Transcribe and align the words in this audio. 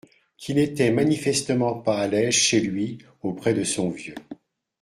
qui 0.35 0.55
n’était 0.55 0.89
manifestement 0.91 1.79
pas 1.79 1.99
à 1.99 2.07
l’aise 2.07 2.33
chez 2.33 2.59
lui 2.59 2.97
auprès 3.21 3.53
de 3.53 3.63
son 3.63 3.91
vieux 3.91 4.15